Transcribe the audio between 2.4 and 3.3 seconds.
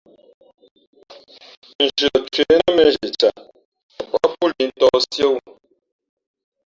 nά měnzhi caʼ tα